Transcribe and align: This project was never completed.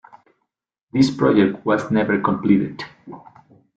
This 0.91 1.11
project 1.15 1.63
was 1.63 1.91
never 1.91 2.19
completed. 2.19 2.83